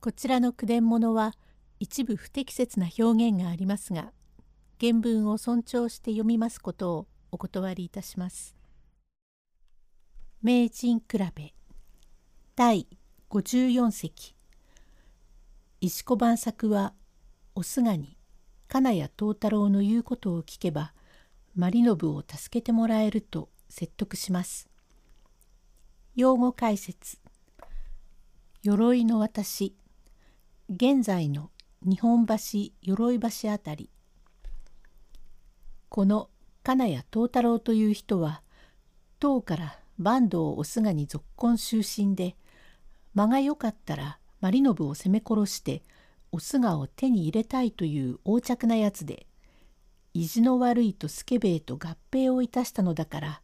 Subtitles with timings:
[0.00, 1.34] こちらの句伝物は
[1.78, 4.12] 一部不適切な表現がありますが
[4.80, 8.56] 原文を尊重して読みますことをお断りいたします。
[10.40, 11.52] 名人比べ
[12.56, 12.86] 第
[13.28, 14.34] 54席
[15.82, 16.94] 石子万作は
[17.54, 18.16] お菅に
[18.68, 20.94] 金谷藤太郎の言うことを聞けば
[21.54, 24.70] マリノブを助けてもらえると説得します。
[26.16, 27.18] 用語解説
[28.62, 29.74] 鎧の私
[30.72, 31.50] 現在の
[31.82, 32.34] 日本橋
[32.82, 33.90] 鎧橋あたり
[35.88, 36.30] この
[36.62, 38.42] 金谷藤太郎という人は
[39.18, 42.36] 唐から坂東お菅に続婚終身で
[43.14, 45.82] 間が良かったらマリノブを攻め殺して
[46.30, 49.26] お菅を手に入れたいという横着なやつで
[50.14, 53.42] 意地の悪いとスケベと合併をいたしたのだから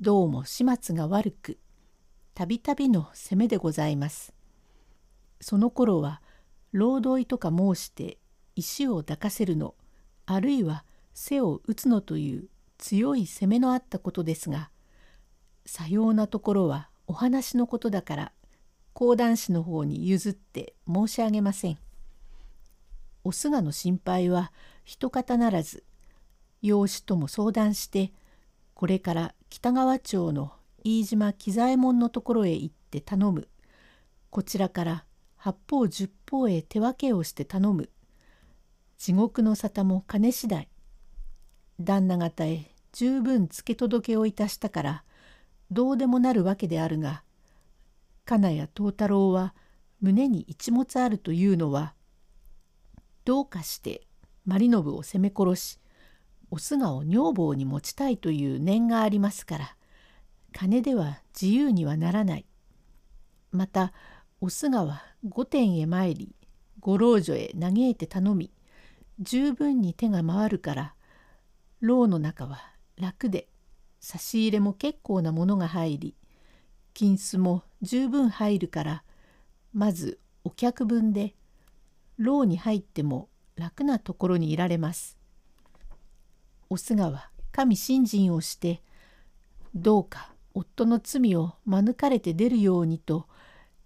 [0.00, 1.58] どうも始末が悪く
[2.32, 4.32] たびたびの攻めでございます。
[5.42, 6.21] その頃は
[6.72, 8.18] 労働とか申して
[8.56, 9.74] 石を抱かせるの
[10.26, 10.84] あるいは
[11.14, 14.70] 背を打つのという強い攻めのあったことですが
[15.64, 18.32] さようなところはお話のことだから
[18.92, 21.78] 講談師の方に譲って申し上げません。
[23.24, 24.52] お菅の心配は
[24.84, 25.84] 一方ならず
[26.60, 28.12] 養子とも相談して
[28.74, 30.52] これから北川町の
[30.84, 33.48] 飯島喜左衛門のところへ行って頼む
[34.30, 35.04] こちらから
[35.44, 37.90] 八方十方へ手分けをして頼む
[38.96, 40.68] 地獄の沙汰も金次第
[41.80, 45.04] 旦那方へ十分付け届けをいたしたから
[45.72, 47.24] どうでもなるわけであるが
[48.24, 49.52] 金谷藤太郎は
[50.00, 51.94] 胸に一物あるというのは
[53.24, 54.02] どうかして
[54.46, 55.80] マ信を攻め殺し
[56.52, 59.76] お菅を女房に持ちたいという念がありますから
[60.52, 62.46] 金では自由にはならない。
[63.50, 63.92] また
[64.44, 66.34] お菅は御殿へ参り
[66.80, 68.50] ご老女へ嘆いて頼み
[69.20, 70.94] 十分に手が回るから
[71.80, 73.46] 牢の中は楽で
[74.00, 76.16] 差し入れも結構なものが入り
[76.92, 79.04] 金子も十分入るから
[79.72, 81.36] まずお客分で
[82.18, 85.18] 牢に入っても楽なところにいられます。
[86.68, 88.82] お菅は神信心をして
[89.72, 93.28] どうか夫の罪を免れて出るようにと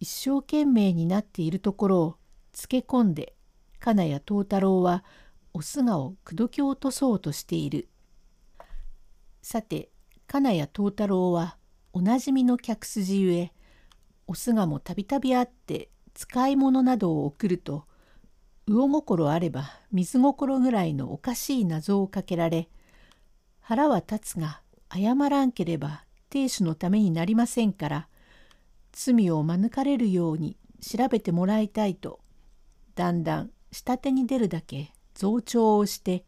[0.00, 2.16] 一生懸命になっているところを
[2.52, 3.34] つけ込んで
[3.78, 5.04] 金谷藤太郎は
[5.52, 7.88] お菅を口説き落とそうとしている。
[9.42, 9.90] さて
[10.26, 11.56] 金谷藤太郎は
[11.92, 13.52] おなじみの客筋ゆえ
[14.26, 17.84] お菅もたびたび会って使い物などを送ると
[18.66, 22.68] 魚心あれば水心ぐらいのおかしい謎をかけられ
[23.60, 24.62] 腹は立つが
[24.92, 28.08] 謝らんければ亭主のためになりませんから
[28.98, 32.18] 罪を免れるように調べてもらいたいと
[32.94, 36.24] だんだん下手に出るだけ増長をして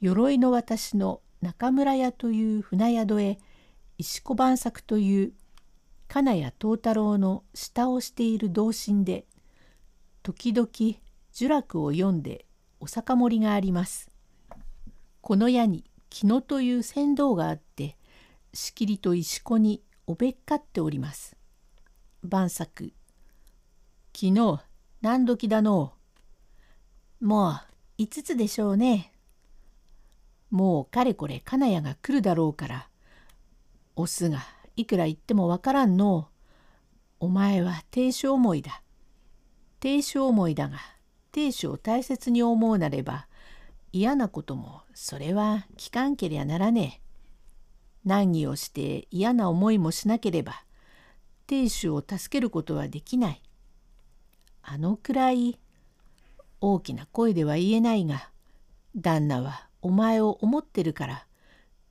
[0.00, 3.38] 鎧の私の中村屋という船宿へ
[3.96, 5.32] 石子万作という
[6.08, 9.24] 金谷藤太郎の下をしている同心で
[10.24, 10.68] 時々
[11.34, 12.44] 呪楽を読んで
[12.80, 14.10] お酒盛りがあります。
[15.20, 17.96] この矢に木野という船頭があって
[18.52, 21.36] しきりと石子におべっかっております。
[22.24, 22.92] 晩作
[24.14, 24.60] 昨日
[25.00, 25.92] 何時だの？
[27.20, 27.54] うもう
[27.98, 29.12] 五つでしょうね。
[30.50, 32.88] もうかれこれ金谷が来るだろうから
[33.96, 34.38] オスが
[34.76, 36.28] いくら言ってもわからんの
[37.18, 38.82] お前は亭主思いだ。
[39.80, 40.78] 亭主思いだが
[41.32, 43.26] 亭主を大切に思うなれば
[43.92, 47.00] 嫌なこともそれは聞かんけりゃならね
[48.04, 48.08] え。
[48.08, 50.64] 難儀をして嫌な思いもしなければ
[51.52, 53.42] 亭主を助けることはできない。
[54.62, 55.58] あのくらい
[56.62, 58.30] 大きな声では言えないが
[58.96, 61.26] 旦那はお前を思ってるから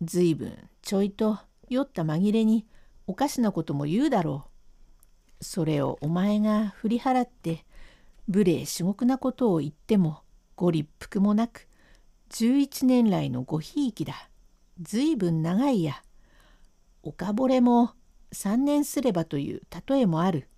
[0.00, 1.38] ずいぶんちょいと
[1.68, 2.64] 酔った紛れに
[3.06, 4.46] おかしなことも言うだろ
[5.40, 5.44] う。
[5.44, 7.66] それをお前が振り払って
[8.28, 10.22] 無礼至極なことを言っても
[10.56, 11.68] ご立腹もなく
[12.30, 14.30] 11年来のごひいきだ。
[14.80, 16.02] ずいぶん長いや。
[17.02, 17.92] おかぼれも
[18.32, 20.48] 3年すればという例えもある。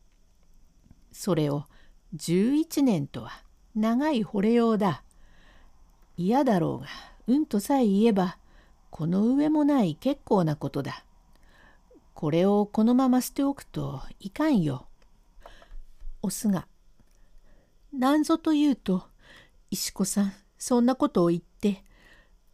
[1.11, 1.65] それを
[2.17, 3.43] 11年とは
[3.75, 5.03] 長い惚れようだ。
[6.17, 6.87] 嫌だろうが
[7.27, 8.37] うんとさえ言えば
[8.91, 11.05] この上もない結構なことだ。
[12.15, 14.87] これをこのまま捨ておくといかんよ。
[16.21, 16.67] おすが。
[17.93, 19.05] なんぞというと
[19.71, 21.83] 石子さんそんなことを言って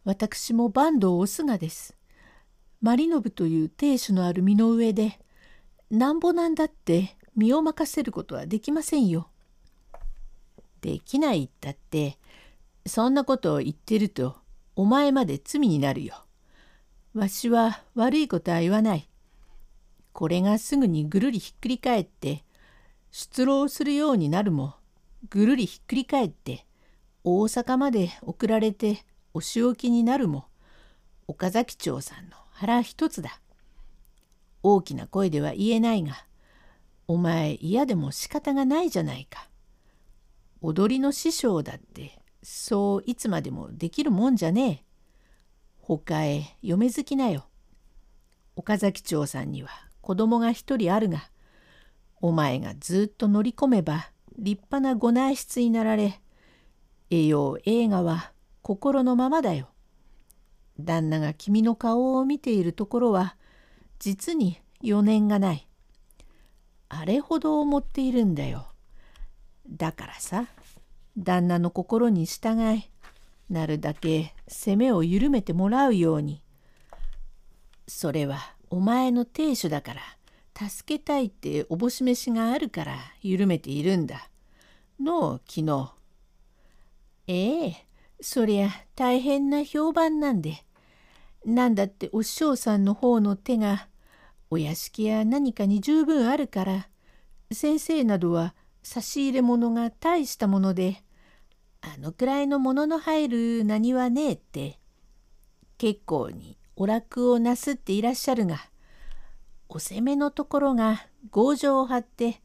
[0.03, 1.98] 私も坂東おすがです。
[2.81, 5.19] マリノブという亭主のある身の上で
[5.91, 9.29] なんぼなんだって身を任せることはできませんよ。
[10.81, 12.17] できないったって
[12.85, 14.37] そんなことを言ってると
[14.75, 16.23] お前まで罪になるよ。
[17.13, 19.09] わしは悪いことは言わない。
[20.13, 22.43] これがすぐにぐるりひっくり返って
[23.11, 24.75] 出労するようになるも
[25.29, 26.65] ぐるりひっくり返って
[27.23, 30.45] 大阪まで送られてお仕置きになるも
[31.27, 33.39] 岡崎町さんの腹一つだ。
[34.63, 36.25] 大きな声では言えないが
[37.07, 39.47] お前嫌でも仕方がないじゃないか。
[40.59, 44.83] 踊りの師匠だってそういつまでもできるもんじゃねえ。
[45.79, 47.47] 他へ嫁好きなよ。
[48.57, 49.69] 岡崎町さんには
[50.01, 51.31] 子供が一人あるが
[52.19, 56.19] お前がずっと乗り込めば立派なご内室になられ
[57.09, 59.69] 栄養映画は心のままだよ。
[60.79, 63.35] 旦那が君の顔を見ているところは
[63.99, 65.67] 実に余念がない。
[66.87, 68.67] あれほど思っているんだよ。
[69.69, 70.47] だからさ
[71.17, 72.89] 旦那の心に従い
[73.49, 76.41] なるだけ責めを緩めてもらうように。
[77.87, 84.29] それはお前の亭主だから助けたいっておぼし飯があるから緩めているんだ。
[84.99, 85.93] の昨日。
[87.27, 87.85] ええ
[88.21, 90.65] そりゃ大変な評判なんで。
[91.45, 93.87] なんだってお師匠さんの方の手が
[94.49, 96.89] お屋敷や何かに十分あるから
[97.51, 101.03] 先生などは差し入れ物が大したもので
[101.81, 103.27] あのくらいのものの入
[103.59, 104.79] る何はねえって
[105.77, 108.57] 結構にお楽をなすっていらっしゃるが
[109.69, 112.41] お攻めのところが強情を張って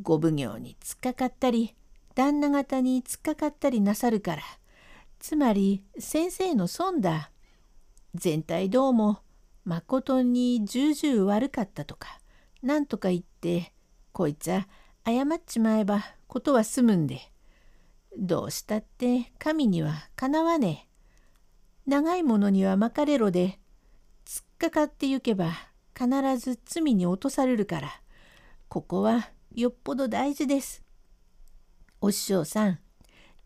[0.00, 1.74] ご奉行に突っかかったり
[2.14, 4.42] 旦那方に突っかかったりなさるから
[5.18, 7.30] つまり先生の損だ。
[8.14, 9.20] 全体どうも
[9.64, 12.18] まことに重々悪かったとか
[12.62, 13.72] なんとか言って
[14.12, 14.66] こいつは
[15.06, 17.20] 謝っちまえばことは済むんで。
[18.16, 20.88] どうしたって神にはかなわね
[21.86, 21.90] え。
[21.90, 23.58] 長いものにはまかれろで
[24.26, 25.52] 突っかかってゆけば
[25.96, 26.08] 必
[26.38, 27.90] ず罪に落とされるから。
[28.68, 30.82] ここはよっぽど大事です。
[32.00, 32.78] お師匠さん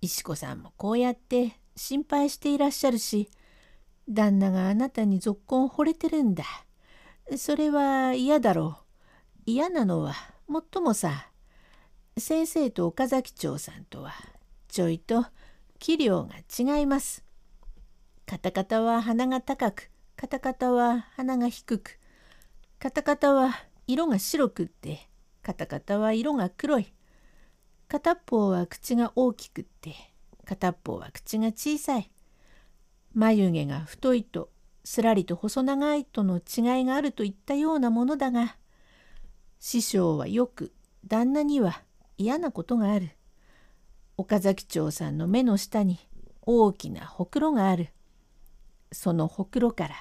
[0.00, 3.30] 石子さんもこうやって心配していらっしゃるし
[4.12, 6.44] 旦那があなたにぞっこん惚れてるんだ。
[7.36, 9.42] それは嫌だろう。
[9.46, 10.14] 嫌なのは
[10.46, 11.28] もっともさ
[12.16, 14.12] 先生と岡崎町さんとは
[14.68, 15.26] ちょいと
[15.78, 17.24] 器量が違います。
[18.26, 21.98] カタカタは鼻が高くカタカタは鼻が低く
[22.78, 23.54] カタカタは
[23.86, 25.08] 色が白くって
[25.42, 26.92] カタカタは色が黒い
[27.88, 29.94] 片っぽは口が大きくって
[30.44, 32.11] 片っぽは口が小さい
[33.14, 34.50] 眉毛が太いと
[34.84, 38.56] すらりと細長いとの違いがあるといったようなものだが
[39.58, 40.72] 師匠はよく
[41.06, 41.82] 旦那には
[42.18, 43.10] 嫌なことがある
[44.16, 45.98] 岡崎町さんの目の下に
[46.42, 47.90] 大きなほくろがある
[48.90, 49.94] そのほくろから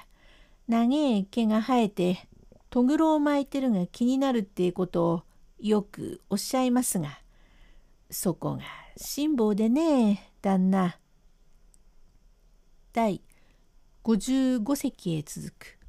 [0.68, 2.28] 長い毛が生えて
[2.70, 5.22] とぐろを巻いてるが気になるっていうことを
[5.60, 7.20] よくおっしゃいますが
[8.10, 8.62] そこが
[8.96, 11.01] 辛抱でね旦那。
[12.94, 13.22] 第
[14.04, 15.81] 55隻へ続く。